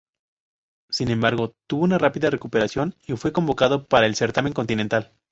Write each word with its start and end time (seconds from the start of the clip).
Sin 0.89 1.11
embargo 1.11 1.53
tuvo 1.69 1.83
una 1.83 1.99
rápida 1.99 2.31
recuperación 2.31 2.95
y 3.05 3.15
fue 3.17 3.31
convocado 3.31 3.85
para 3.85 4.07
el 4.07 4.15
certamen 4.15 4.51
continental. 4.51 5.13